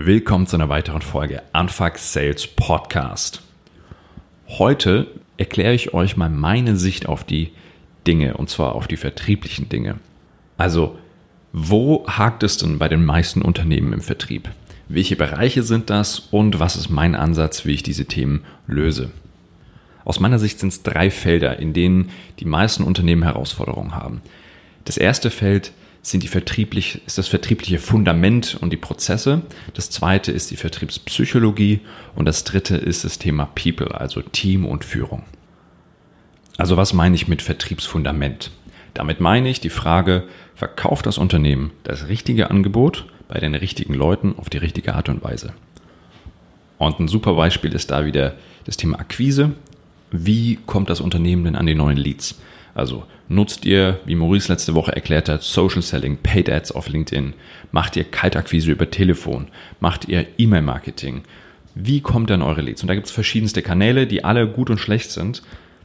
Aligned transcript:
Willkommen 0.00 0.46
zu 0.46 0.54
einer 0.54 0.68
weiteren 0.68 1.02
Folge 1.02 1.42
Anfuck 1.52 1.98
Sales 1.98 2.46
Podcast. 2.46 3.42
Heute 4.46 5.08
erkläre 5.38 5.74
ich 5.74 5.92
euch 5.92 6.16
mal 6.16 6.30
meine 6.30 6.76
Sicht 6.76 7.08
auf 7.08 7.24
die 7.24 7.50
Dinge 8.06 8.36
und 8.36 8.48
zwar 8.48 8.76
auf 8.76 8.86
die 8.86 8.96
vertrieblichen 8.96 9.68
Dinge. 9.68 9.96
Also, 10.56 10.96
wo 11.52 12.06
hakt 12.06 12.44
es 12.44 12.58
denn 12.58 12.78
bei 12.78 12.86
den 12.86 13.04
meisten 13.04 13.42
Unternehmen 13.42 13.92
im 13.92 14.00
Vertrieb? 14.00 14.48
Welche 14.88 15.16
Bereiche 15.16 15.64
sind 15.64 15.90
das 15.90 16.20
und 16.20 16.60
was 16.60 16.76
ist 16.76 16.90
mein 16.90 17.16
Ansatz, 17.16 17.64
wie 17.64 17.72
ich 17.72 17.82
diese 17.82 18.04
Themen 18.04 18.44
löse? 18.68 19.10
Aus 20.04 20.20
meiner 20.20 20.38
Sicht 20.38 20.60
sind 20.60 20.68
es 20.68 20.84
drei 20.84 21.10
Felder, 21.10 21.58
in 21.58 21.72
denen 21.72 22.10
die 22.38 22.44
meisten 22.44 22.84
Unternehmen 22.84 23.24
Herausforderungen 23.24 23.96
haben. 23.96 24.22
Das 24.84 24.96
erste 24.96 25.30
Feld 25.30 25.72
sind 26.10 26.22
die 26.22 26.28
vertrieblich, 26.28 27.02
ist 27.06 27.18
das 27.18 27.28
vertriebliche 27.28 27.78
Fundament 27.78 28.56
und 28.60 28.72
die 28.72 28.76
Prozesse. 28.76 29.42
Das 29.74 29.90
zweite 29.90 30.32
ist 30.32 30.50
die 30.50 30.56
Vertriebspsychologie 30.56 31.80
und 32.14 32.26
das 32.26 32.44
dritte 32.44 32.76
ist 32.76 33.04
das 33.04 33.18
Thema 33.18 33.46
People, 33.46 33.98
also 33.98 34.22
Team 34.22 34.64
und 34.64 34.84
Führung. 34.84 35.24
Also 36.56 36.76
was 36.76 36.92
meine 36.92 37.14
ich 37.14 37.28
mit 37.28 37.42
Vertriebsfundament? 37.42 38.50
Damit 38.94 39.20
meine 39.20 39.48
ich 39.48 39.60
die 39.60 39.70
Frage, 39.70 40.24
verkauft 40.54 41.06
das 41.06 41.18
Unternehmen 41.18 41.70
das 41.84 42.08
richtige 42.08 42.50
Angebot 42.50 43.06
bei 43.28 43.38
den 43.38 43.54
richtigen 43.54 43.94
Leuten 43.94 44.34
auf 44.36 44.50
die 44.50 44.58
richtige 44.58 44.94
Art 44.94 45.08
und 45.08 45.22
Weise? 45.22 45.52
Und 46.78 46.98
ein 47.00 47.08
super 47.08 47.34
Beispiel 47.34 47.74
ist 47.74 47.90
da 47.90 48.06
wieder 48.06 48.34
das 48.64 48.76
Thema 48.76 48.98
Akquise. 48.98 49.52
Wie 50.10 50.58
kommt 50.66 50.90
das 50.90 51.00
Unternehmen 51.00 51.44
denn 51.44 51.56
an 51.56 51.66
die 51.66 51.74
neuen 51.74 51.96
Leads? 51.96 52.40
Also 52.78 53.02
nutzt 53.28 53.64
ihr, 53.64 53.98
wie 54.04 54.14
Maurice 54.14 54.52
letzte 54.52 54.72
Woche 54.76 54.94
erklärt 54.94 55.28
hat, 55.28 55.42
Social 55.42 55.82
Selling, 55.82 56.16
Paid 56.18 56.48
Ads 56.48 56.70
auf 56.70 56.88
LinkedIn? 56.88 57.34
Macht 57.72 57.96
ihr 57.96 58.04
Kaltakquise 58.04 58.70
über 58.70 58.88
Telefon? 58.88 59.48
Macht 59.80 60.06
ihr 60.06 60.26
E-Mail-Marketing? 60.38 61.22
Wie 61.74 62.00
kommt 62.00 62.30
dann 62.30 62.40
eure 62.40 62.60
Leads? 62.60 62.82
Und 62.82 62.86
da 62.86 62.94
gibt 62.94 63.08
es 63.08 63.12
verschiedenste 63.12 63.62
Kanäle, 63.62 64.06
die 64.06 64.22
alle 64.22 64.46
gut 64.46 64.70
und 64.70 64.78
schlecht 64.78 65.10
sind. 65.10 65.42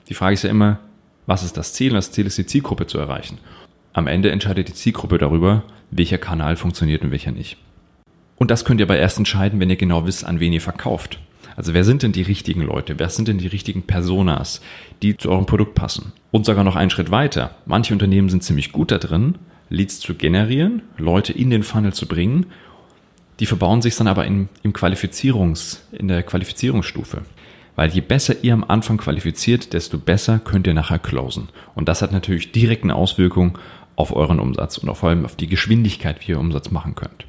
Die 0.08 0.14
Frage 0.14 0.36
ist 0.36 0.44
ja 0.44 0.52
immer, 0.52 0.81
was 1.26 1.44
ist 1.44 1.58
das 1.58 1.73
Ziel? 1.73 1.90
Und 1.94 1.95
das 1.95 2.12
Ziel 2.12 2.28
ist, 2.28 2.38
die 2.38 2.45
Zielgruppe 2.45 2.86
zu 2.86 3.00
erreichen. 3.00 3.40
Am 3.94 4.06
Ende 4.06 4.30
entscheidet 4.30 4.68
die 4.68 4.73
Zielgruppe 4.73 5.18
darüber, 5.18 5.64
welcher 5.90 6.20
Kanal 6.20 6.58
funktioniert 6.58 7.02
und 7.02 7.09
welcher 7.09 7.31
nicht. 7.31 7.58
Und 8.36 8.52
das 8.52 8.66
könnt 8.66 8.80
ihr 8.80 8.86
aber 8.86 8.98
erst 8.98 9.18
entscheiden, 9.18 9.59
wenn 9.59 9.72
ihr 9.72 9.78
genau 9.78 10.06
wisst, 10.06 10.25
an 10.25 10.40
wen 10.40 10.53
ihr 10.53 10.62
verkauft. 10.62 11.20
Also 11.56 11.73
wer 11.73 11.84
sind 11.84 12.04
denn 12.04 12.12
die 12.12 12.22
richtigen 12.22 12.62
Leute? 12.62 12.98
Wer 12.98 13.09
sind 13.09 13.28
denn 13.28 13.38
die 13.38 13.48
richtigen 13.48 13.84
Personas, 13.84 14.62
die 15.02 15.18
zu 15.18 15.30
eurem 15.30 15.46
Produkt 15.46 15.76
passen? 15.76 16.14
Und 16.32 16.46
sogar 16.46 16.64
noch 16.64 16.76
einen 16.76 16.90
Schritt 16.90 17.12
weiter. 17.12 17.56
Manche 17.66 17.94
Unternehmen 17.94 18.30
sind 18.30 18.44
ziemlich 18.44 18.72
gut 18.72 18.92
da 18.92 18.98
drin, 18.98 19.36
Leads 19.70 20.00
zu 20.00 20.16
generieren, 20.16 20.81
Leute 20.98 21.34
in 21.34 21.50
den 21.50 21.64
Funnel 21.64 21.94
zu 21.94 22.08
bringen. 22.08 22.48
Die 23.40 23.46
verbauen 23.46 23.81
sich 23.81 23.96
dann 23.96 24.08
aber 24.08 24.26
in, 24.26 24.50
im 24.62 24.74
Qualifizierungs, 24.74 25.88
in 25.92 26.08
der 26.08 26.24
Qualifizierungsstufe. 26.24 27.22
Weil 27.76 27.90
je 27.90 28.02
besser 28.02 28.44
ihr 28.44 28.54
am 28.54 28.64
Anfang 28.64 28.98
qualifiziert, 28.98 29.74
desto 29.74 29.98
besser 29.98 30.40
könnt 30.40 30.68
ihr 30.68 30.76
nachher 30.76 31.00
closen. 31.00 31.50
Und 31.74 31.90
das 31.90 32.02
hat 32.02 32.12
natürlich 32.12 32.52
direkt 32.52 32.84
eine 32.84 32.96
Auswirkung 32.96 33.58
auf 33.96 34.16
euren 34.16 34.40
Umsatz 34.40 34.78
und 34.78 34.94
vor 34.96 35.09
allem 35.09 35.26
auf 35.26 35.36
die 35.36 35.48
Geschwindigkeit, 35.48 36.18
wie 36.22 36.31
ihr 36.31 36.40
Umsatz 36.40 36.72
machen 36.72 36.96
könnt. 36.96 37.26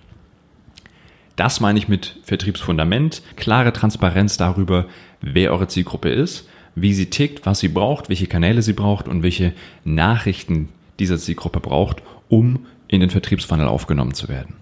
Das 1.36 1.60
meine 1.60 1.78
ich 1.78 1.88
mit 1.88 2.16
Vertriebsfundament, 2.22 3.22
klare 3.36 3.72
Transparenz 3.72 4.36
darüber, 4.36 4.86
wer 5.20 5.52
eure 5.52 5.66
Zielgruppe 5.66 6.10
ist, 6.10 6.48
wie 6.76 6.94
sie 6.94 7.10
tickt, 7.10 7.44
was 7.46 7.60
sie 7.60 7.68
braucht, 7.68 8.08
welche 8.08 8.26
Kanäle 8.26 8.62
sie 8.62 8.72
braucht 8.72 9.08
und 9.08 9.22
welche 9.22 9.52
Nachrichten 9.84 10.68
diese 10.98 11.18
Zielgruppe 11.18 11.60
braucht, 11.60 12.02
um 12.28 12.66
in 12.86 13.00
den 13.00 13.10
Vertriebsfunnel 13.10 13.66
aufgenommen 13.66 14.14
zu 14.14 14.28
werden. 14.28 14.54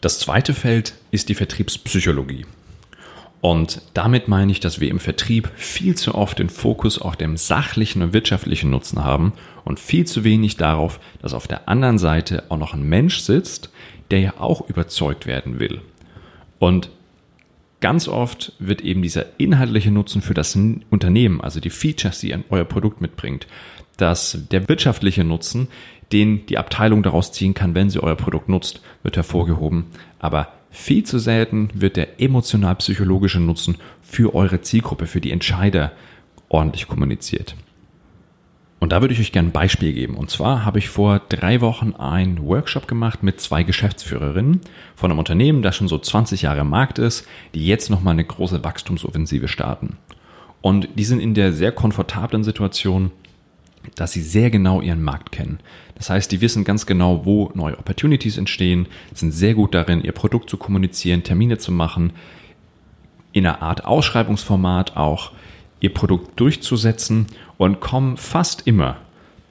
Das 0.00 0.18
zweite 0.18 0.54
Feld 0.54 0.94
ist 1.10 1.28
die 1.28 1.34
Vertriebspsychologie. 1.34 2.46
Und 3.42 3.80
damit 3.94 4.28
meine 4.28 4.52
ich, 4.52 4.60
dass 4.60 4.80
wir 4.80 4.90
im 4.90 5.00
Vertrieb 5.00 5.50
viel 5.56 5.94
zu 5.94 6.14
oft 6.14 6.38
den 6.38 6.50
Fokus 6.50 6.98
auf 6.98 7.16
dem 7.16 7.38
sachlichen 7.38 8.02
und 8.02 8.12
wirtschaftlichen 8.12 8.70
Nutzen 8.70 9.02
haben 9.02 9.32
und 9.64 9.80
viel 9.80 10.06
zu 10.06 10.24
wenig 10.24 10.56
darauf, 10.56 11.00
dass 11.22 11.32
auf 11.32 11.48
der 11.48 11.68
anderen 11.68 11.98
Seite 11.98 12.44
auch 12.50 12.58
noch 12.58 12.74
ein 12.74 12.82
Mensch 12.82 13.20
sitzt, 13.20 13.70
der 14.10 14.20
ja 14.20 14.34
auch 14.38 14.68
überzeugt 14.68 15.26
werden 15.26 15.60
will. 15.60 15.80
Und 16.58 16.90
ganz 17.80 18.08
oft 18.08 18.52
wird 18.58 18.82
eben 18.82 19.02
dieser 19.02 19.26
inhaltliche 19.38 19.90
Nutzen 19.90 20.22
für 20.22 20.34
das 20.34 20.56
Unternehmen, 20.90 21.40
also 21.40 21.60
die 21.60 21.70
Features, 21.70 22.20
die 22.20 22.34
euer 22.50 22.64
Produkt 22.64 23.00
mitbringt, 23.00 23.46
dass 23.96 24.38
der 24.50 24.68
wirtschaftliche 24.68 25.24
Nutzen, 25.24 25.68
den 26.12 26.46
die 26.46 26.58
Abteilung 26.58 27.02
daraus 27.02 27.32
ziehen 27.32 27.54
kann, 27.54 27.74
wenn 27.74 27.90
sie 27.90 28.02
euer 28.02 28.16
Produkt 28.16 28.48
nutzt, 28.48 28.80
wird 29.02 29.16
hervorgehoben. 29.16 29.86
Aber 30.18 30.52
viel 30.70 31.04
zu 31.04 31.18
selten 31.18 31.68
wird 31.74 31.96
der 31.96 32.20
emotional-psychologische 32.20 33.40
Nutzen 33.40 33.76
für 34.02 34.34
eure 34.34 34.60
Zielgruppe, 34.60 35.06
für 35.06 35.20
die 35.20 35.30
Entscheider 35.30 35.92
ordentlich 36.48 36.88
kommuniziert. 36.88 37.54
Und 38.80 38.92
da 38.92 39.02
würde 39.02 39.12
ich 39.12 39.20
euch 39.20 39.30
gerne 39.30 39.50
ein 39.50 39.52
Beispiel 39.52 39.92
geben. 39.92 40.14
Und 40.16 40.30
zwar 40.30 40.64
habe 40.64 40.78
ich 40.78 40.88
vor 40.88 41.20
drei 41.28 41.60
Wochen 41.60 41.92
einen 41.92 42.42
Workshop 42.42 42.88
gemacht 42.88 43.22
mit 43.22 43.38
zwei 43.38 43.62
Geschäftsführerinnen 43.62 44.62
von 44.96 45.10
einem 45.10 45.18
Unternehmen, 45.18 45.60
das 45.60 45.76
schon 45.76 45.86
so 45.86 45.98
20 45.98 46.42
Jahre 46.42 46.60
im 46.60 46.70
Markt 46.70 46.98
ist, 46.98 47.26
die 47.54 47.66
jetzt 47.66 47.90
nochmal 47.90 48.14
eine 48.14 48.24
große 48.24 48.64
Wachstumsoffensive 48.64 49.48
starten. 49.48 49.98
Und 50.62 50.88
die 50.96 51.04
sind 51.04 51.20
in 51.20 51.34
der 51.34 51.52
sehr 51.52 51.72
komfortablen 51.72 52.42
Situation, 52.42 53.10
dass 53.96 54.12
sie 54.12 54.22
sehr 54.22 54.50
genau 54.50 54.80
ihren 54.80 55.02
Markt 55.02 55.30
kennen. 55.30 55.58
Das 55.94 56.08
heißt, 56.08 56.32
die 56.32 56.40
wissen 56.40 56.64
ganz 56.64 56.86
genau, 56.86 57.26
wo 57.26 57.50
neue 57.54 57.78
Opportunities 57.78 58.38
entstehen, 58.38 58.86
sind 59.12 59.32
sehr 59.32 59.54
gut 59.54 59.74
darin, 59.74 60.02
ihr 60.02 60.12
Produkt 60.12 60.48
zu 60.48 60.56
kommunizieren, 60.56 61.22
Termine 61.22 61.58
zu 61.58 61.70
machen, 61.70 62.12
in 63.32 63.46
einer 63.46 63.60
Art 63.60 63.84
Ausschreibungsformat 63.84 64.96
auch 64.96 65.32
ihr 65.80 65.92
Produkt 65.94 66.38
durchzusetzen 66.40 67.26
und 67.60 67.78
kommen 67.78 68.16
fast 68.16 68.66
immer 68.66 68.96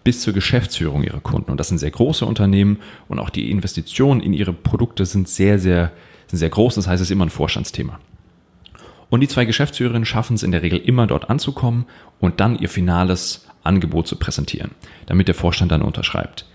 bis 0.03 0.23
zur 0.23 0.33
Geschäftsführung 0.33 1.03
ihrer 1.03 1.19
Kunden. 1.19 1.51
Und 1.51 1.59
das 1.59 1.67
sind 1.67 1.77
sehr 1.77 1.91
große 1.91 2.25
Unternehmen 2.25 2.79
und 3.07 3.19
auch 3.19 3.29
die 3.29 3.51
Investitionen 3.51 4.19
in 4.19 4.33
ihre 4.33 4.51
Produkte 4.51 5.05
sind 5.05 5.29
sehr, 5.29 5.59
sehr, 5.59 5.91
sind 6.25 6.39
sehr 6.39 6.49
groß. 6.49 6.73
Das 6.73 6.87
heißt, 6.87 7.03
es 7.03 7.09
ist 7.09 7.11
immer 7.11 7.27
ein 7.27 7.29
Vorstandsthema. 7.29 7.99
Und 9.11 9.19
die 9.19 9.27
zwei 9.27 9.45
Geschäftsführerinnen 9.45 10.05
schaffen 10.05 10.33
es 10.33 10.41
in 10.41 10.51
der 10.51 10.63
Regel 10.63 10.79
immer 10.79 11.05
dort 11.05 11.29
anzukommen 11.29 11.85
und 12.19 12.39
dann 12.39 12.57
ihr 12.57 12.69
finales 12.69 13.47
Angebot 13.61 14.07
zu 14.07 14.15
präsentieren, 14.15 14.71
damit 15.05 15.27
der 15.27 15.35
Vorstand 15.35 15.71
dann 15.71 15.83
unterschreibt. 15.83 16.47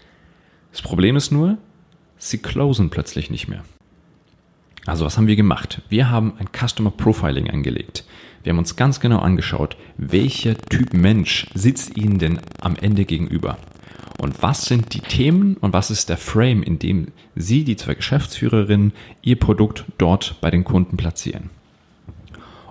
Das 0.73 0.83
Problem 0.83 1.15
ist 1.15 1.31
nur, 1.31 1.57
sie 2.19 2.39
closen 2.39 2.91
plötzlich 2.91 3.31
nicht 3.31 3.47
mehr. 3.47 3.63
Also 4.87 5.05
was 5.05 5.17
haben 5.17 5.27
wir 5.27 5.37
gemacht? 5.37 5.81
Wir 5.89 6.11
haben 6.11 6.35
ein 6.39 6.49
Customer 6.53 6.91
Profiling 6.91 7.51
angelegt. 7.51 8.05
Wir 8.43 8.53
haben 8.53 8.59
uns 8.59 8.77
ganz 8.77 9.01
genau 9.01 9.21
angeschaut, 9.21 9.77
welcher 9.97 10.57
Typ 10.59 10.93
Mensch 10.93 11.47
sitzt 11.55 11.97
Ihnen 11.97 12.19
denn 12.19 12.41
am 12.61 12.77
Ende 12.77 13.07
gegenüber? 13.07 13.57
Und 14.19 14.43
was 14.43 14.67
sind 14.67 14.93
die 14.95 15.01
Themen 15.01 15.57
und 15.57 15.73
was 15.73 15.91
ist 15.91 16.11
der 16.11 16.19
Frame, 16.19 16.63
in 16.63 16.79
dem 16.79 17.09
Sie, 17.35 17.65
die 17.65 17.77
zwei 17.77 17.95
Geschäftsführerinnen, 17.95 18.93
Ihr 19.23 19.37
Produkt 19.39 19.85
dort 19.97 20.37
bei 20.41 20.51
den 20.51 20.65
Kunden 20.65 20.97
platzieren? 20.99 21.51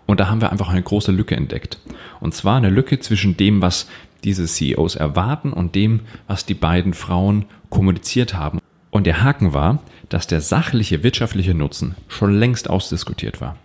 Und 0.05 0.19
da 0.19 0.29
haben 0.29 0.41
wir 0.41 0.51
einfach 0.51 0.69
eine 0.69 0.83
große 0.83 1.11
Lücke 1.11 1.35
entdeckt. 1.35 1.79
Und 2.19 2.35
zwar 2.35 2.57
eine 2.57 2.69
Lücke 2.69 2.99
zwischen 2.99 3.35
dem, 3.35 3.61
was 3.61 3.87
diese 4.23 4.45
CEOs 4.45 4.95
erwarten 4.95 5.51
und 5.51 5.75
dem, 5.75 6.01
was 6.27 6.45
die 6.45 6.53
beiden 6.53 6.93
Frauen 6.93 7.45
kommuniziert 7.69 8.35
haben. 8.35 8.59
Und 8.93 9.05
der 9.05 9.23
Haken 9.23 9.53
war, 9.53 9.79
dass 10.07 10.27
der 10.27 10.39
sachliche 10.39 11.03
wirtschaftliche 11.03 11.53
Nutzen 11.53 11.95
schon 12.07 12.33
längst 12.33 12.69
ausdiskutiert 12.69 13.41
war 13.41 13.57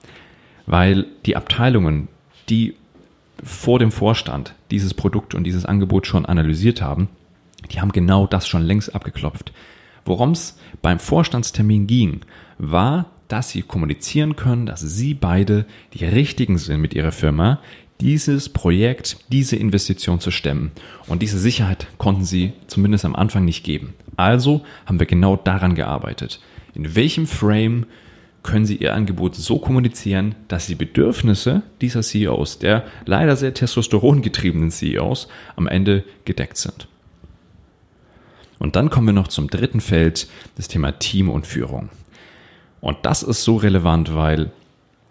weil 0.69 1.07
die 1.25 1.35
Abteilungen, 1.35 2.09
die 2.51 2.75
vor 3.43 3.79
dem 3.79 3.91
Vorstand 3.91 4.55
dieses 4.71 4.93
Produkt 4.93 5.35
und 5.35 5.45
dieses 5.45 5.65
Angebot 5.65 6.07
schon 6.07 6.27
analysiert 6.27 6.83
haben, 6.83 7.09
die 7.73 7.81
haben 7.81 7.91
genau 7.91 8.27
das 8.27 8.47
schon 8.47 8.63
längst 8.63 8.95
abgeklopft. 8.95 9.53
Worum 10.05 10.33
es 10.33 10.59
beim 10.83 10.99
Vorstandstermin 10.99 11.87
ging, 11.87 12.21
war, 12.59 13.07
dass 13.29 13.51
sie 13.51 13.63
kommunizieren 13.63 14.37
können, 14.37 14.67
dass 14.67 14.81
sie 14.81 15.15
beide 15.15 15.65
die 15.95 16.05
richtigen 16.05 16.59
sind 16.59 16.83
mit 16.83 16.93
ihrer 16.93 17.13
Firma, 17.13 17.61
dieses 18.01 18.51
Projekt, 18.51 19.17
diese 19.33 19.57
Investition 19.57 20.21
zu 20.21 20.31
stemmen. 20.31 20.71
Und 21.07 21.23
diese 21.23 21.39
Sicherheit 21.39 21.87
konnten 21.97 22.25
sie 22.25 22.53
zumindest 22.67 23.07
am 23.07 23.17
Anfang 23.17 23.45
nicht 23.47 23.65
geben. 23.65 23.95
Also 24.19 24.63
haben 24.85 24.99
wir 24.99 25.07
genau 25.07 25.37
daran 25.37 25.77
gearbeitet. 25.77 26.41
In 26.75 26.97
welchem 26.97 27.27
Frame 27.27 27.87
können 28.43 28.67
sie 28.67 28.77
ihr 28.77 28.95
Angebot 28.95 29.37
so 29.37 29.59
kommunizieren, 29.59 30.35
dass 30.49 30.67
die 30.67 30.75
Bedürfnisse 30.75 31.63
dieser 31.81 32.03
CEOs, 32.03 32.59
der 32.59 32.85
leider 33.07 33.37
sehr 33.37 33.55
testosterongetriebenen 33.55 34.71
CEOs, 34.71 35.29
am 35.55 35.69
Ende 35.69 36.05
gedeckt 36.25 36.57
sind. 36.57 36.89
Und 38.59 38.75
dann 38.75 38.91
kommen 38.91 39.07
wir 39.07 39.13
noch 39.13 39.29
zum 39.29 39.49
dritten 39.49 39.81
Feld, 39.81 40.29
das 40.57 40.67
Thema 40.67 40.99
Team 40.99 41.31
und 41.31 41.47
Führung. 41.47 41.91
Und 42.81 42.99
das 43.03 43.23
ist 43.23 43.45
so 43.45 43.57
relevant, 43.57 44.15
weil 44.15 44.51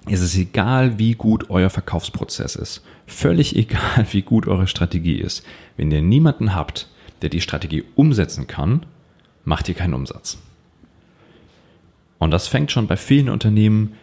es 0.05 0.19
ist 0.21 0.35
egal, 0.35 0.99
wie 0.99 1.13
gut 1.13 1.49
euer 1.49 1.69
Verkaufsprozess 1.69 2.55
ist. 2.55 2.83
Völlig 3.05 3.55
egal, 3.55 4.05
wie 4.11 4.21
gut 4.21 4.47
eure 4.47 4.67
Strategie 4.67 5.19
ist. 5.19 5.45
Wenn 5.77 5.91
ihr 5.91 6.01
niemanden 6.01 6.53
habt, 6.53 6.89
der 7.21 7.29
die 7.29 7.41
Strategie 7.41 7.83
umsetzen 7.95 8.47
kann, 8.47 8.85
macht 9.47 9.69
ihr 9.69 9.75
keinen 9.75 9.93
Umsatz. 9.93 10.37
Und 12.19 12.31
das 12.31 12.47
fängt 12.47 12.71
schon 12.71 12.87
bei 12.87 12.97
vielen 12.97 13.29
Unternehmen 13.29 13.93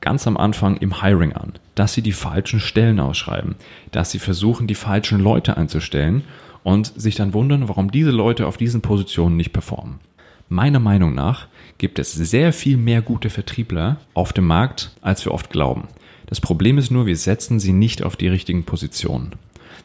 ganz 0.00 0.26
am 0.26 0.36
Anfang 0.36 0.76
im 0.78 1.00
Hiring 1.00 1.32
an, 1.32 1.52
dass 1.76 1.94
sie 1.94 2.02
die 2.02 2.12
falschen 2.12 2.58
Stellen 2.58 2.98
ausschreiben, 2.98 3.54
dass 3.92 4.10
sie 4.10 4.18
versuchen, 4.18 4.66
die 4.66 4.74
falschen 4.74 5.20
Leute 5.20 5.56
einzustellen 5.56 6.24
und 6.64 6.92
sich 7.00 7.14
dann 7.14 7.32
wundern, 7.32 7.68
warum 7.68 7.92
diese 7.92 8.10
Leute 8.10 8.48
auf 8.48 8.56
diesen 8.56 8.80
Positionen 8.80 9.36
nicht 9.36 9.52
performen. 9.52 10.00
Meiner 10.48 10.80
Meinung 10.80 11.14
nach 11.14 11.46
gibt 11.78 12.00
es 12.00 12.12
sehr 12.12 12.52
viel 12.52 12.76
mehr 12.76 13.02
gute 13.02 13.30
Vertriebler 13.30 13.98
auf 14.14 14.32
dem 14.32 14.48
Markt, 14.48 14.90
als 15.00 15.24
wir 15.24 15.32
oft 15.32 15.50
glauben. 15.50 15.86
Das 16.26 16.40
Problem 16.40 16.76
ist 16.76 16.90
nur, 16.90 17.06
wir 17.06 17.16
setzen 17.16 17.60
sie 17.60 17.72
nicht 17.72 18.02
auf 18.02 18.16
die 18.16 18.28
richtigen 18.28 18.64
Positionen. 18.64 19.36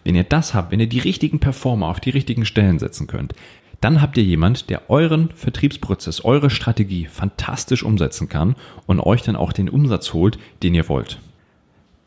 Wenn 0.03 0.15
ihr 0.15 0.23
das 0.23 0.55
habt, 0.55 0.71
wenn 0.71 0.79
ihr 0.79 0.87
die 0.87 0.99
richtigen 0.99 1.39
Performer 1.39 1.87
auf 1.87 1.99
die 1.99 2.09
richtigen 2.09 2.45
Stellen 2.45 2.79
setzen 2.79 3.05
könnt, 3.05 3.35
dann 3.81 4.01
habt 4.01 4.17
ihr 4.17 4.23
jemand, 4.23 4.69
der 4.69 4.89
euren 4.89 5.29
Vertriebsprozess, 5.35 6.25
eure 6.25 6.49
Strategie 6.49 7.05
fantastisch 7.05 7.83
umsetzen 7.83 8.27
kann 8.27 8.55
und 8.87 8.99
euch 8.99 9.21
dann 9.21 9.35
auch 9.35 9.53
den 9.53 9.69
Umsatz 9.69 10.13
holt, 10.13 10.39
den 10.63 10.73
ihr 10.73 10.89
wollt. 10.89 11.19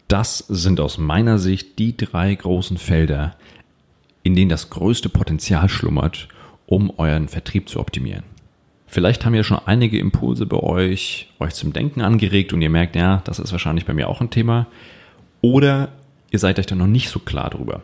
Das 0.09 0.39
sind 0.49 0.81
aus 0.81 0.99
meiner 0.99 1.39
Sicht 1.39 1.79
die 1.79 1.97
drei 1.97 2.35
großen 2.35 2.79
Felder, 2.79 3.37
in 4.25 4.35
denen 4.35 4.49
das 4.49 4.71
größte 4.71 5.09
Potenzial 5.09 5.69
schlummert, 5.69 6.29
um 6.67 6.93
euren 6.99 7.29
Vertrieb 7.29 7.69
zu 7.69 7.79
optimieren. 7.79 8.25
Vielleicht 8.89 9.25
haben 9.25 9.37
ja 9.37 9.45
schon 9.45 9.61
einige 9.65 10.01
Impulse 10.01 10.47
bei 10.47 10.57
euch, 10.57 11.29
euch 11.39 11.55
zum 11.55 11.73
Denken 11.73 12.01
angeregt 12.01 12.53
und 12.53 12.61
ihr 12.61 12.71
merkt, 12.71 12.97
ja, 12.97 13.23
das 13.25 13.39
ist 13.39 13.53
wahrscheinlich 13.53 13.87
bei 13.87 13.95
mir 13.95 14.09
auch 14.09 14.21
ein 14.21 14.31
Thema. 14.31 14.67
Oder 15.43 15.91
ihr 16.33 16.41
seid 16.41 16.59
euch 16.59 16.67
da 16.67 16.75
noch 16.75 16.89
nicht 16.89 17.09
so 17.09 17.21
klar 17.21 17.51
drüber. 17.51 17.83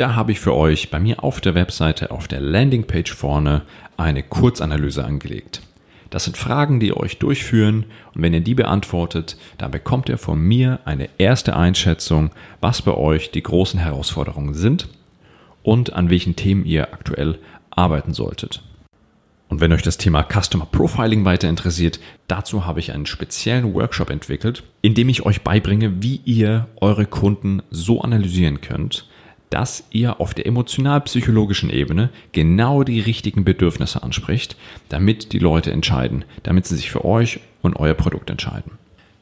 Da 0.00 0.14
habe 0.14 0.32
ich 0.32 0.40
für 0.40 0.54
euch 0.54 0.88
bei 0.88 0.98
mir 0.98 1.22
auf 1.22 1.42
der 1.42 1.54
Webseite 1.54 2.10
auf 2.10 2.26
der 2.26 2.40
Landingpage 2.40 3.12
vorne 3.12 3.60
eine 3.98 4.22
Kurzanalyse 4.22 5.04
angelegt. 5.04 5.60
Das 6.08 6.24
sind 6.24 6.38
Fragen, 6.38 6.80
die 6.80 6.96
euch 6.96 7.18
durchführen 7.18 7.84
und 8.14 8.22
wenn 8.22 8.32
ihr 8.32 8.40
die 8.40 8.54
beantwortet, 8.54 9.36
dann 9.58 9.70
bekommt 9.70 10.08
ihr 10.08 10.16
von 10.16 10.40
mir 10.40 10.80
eine 10.86 11.10
erste 11.18 11.54
Einschätzung, 11.54 12.30
was 12.62 12.80
bei 12.80 12.94
euch 12.94 13.30
die 13.30 13.42
großen 13.42 13.78
Herausforderungen 13.78 14.54
sind 14.54 14.88
und 15.62 15.92
an 15.92 16.08
welchen 16.08 16.34
Themen 16.34 16.64
ihr 16.64 16.94
aktuell 16.94 17.38
arbeiten 17.68 18.14
solltet. 18.14 18.62
Und 19.50 19.60
wenn 19.60 19.72
euch 19.74 19.82
das 19.82 19.98
Thema 19.98 20.22
Customer 20.22 20.64
Profiling 20.64 21.26
weiter 21.26 21.50
interessiert, 21.50 22.00
dazu 22.26 22.64
habe 22.64 22.80
ich 22.80 22.92
einen 22.92 23.04
speziellen 23.04 23.74
Workshop 23.74 24.08
entwickelt, 24.08 24.62
in 24.80 24.94
dem 24.94 25.10
ich 25.10 25.26
euch 25.26 25.42
beibringe, 25.42 26.02
wie 26.02 26.22
ihr 26.24 26.68
eure 26.76 27.04
Kunden 27.04 27.60
so 27.70 28.00
analysieren 28.00 28.62
könnt, 28.62 29.09
dass 29.50 29.84
ihr 29.90 30.20
auf 30.20 30.32
der 30.32 30.46
emotional-psychologischen 30.46 31.70
Ebene 31.70 32.10
genau 32.32 32.84
die 32.84 33.00
richtigen 33.00 33.44
Bedürfnisse 33.44 34.02
anspricht, 34.02 34.56
damit 34.88 35.32
die 35.32 35.38
Leute 35.38 35.72
entscheiden, 35.72 36.24
damit 36.44 36.66
sie 36.66 36.76
sich 36.76 36.90
für 36.90 37.04
euch 37.04 37.40
und 37.62 37.76
euer 37.76 37.94
Produkt 37.94 38.30
entscheiden. 38.30 38.72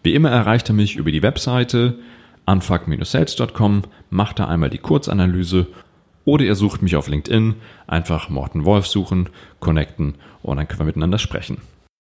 Wie 0.03 0.15
immer 0.15 0.31
erreicht 0.31 0.69
ihr 0.71 0.75
mich 0.75 0.97
über 0.97 1.11
die 1.11 1.23
Webseite 1.23 1.99
unfuck-sales.com, 2.47 3.83
macht 4.11 4.39
da 4.39 4.47
einmal 4.47 4.71
die 4.71 4.79
Kurzanalyse 4.79 5.67
oder 6.25 6.45
ihr 6.45 6.55
sucht 6.55 6.83
mich 6.83 6.97
auf 6.97 7.09
LinkedIn, 7.09 7.55
einfach 7.87 8.29
Morten 8.29 8.65
Wolf 8.65 8.87
suchen, 8.87 9.29
connecten 9.61 10.15
und 10.43 10.57
dann 10.57 10.69
können 10.69 10.81
wir 10.81 10.87
miteinander 10.87 11.19
sprechen. 11.19 11.59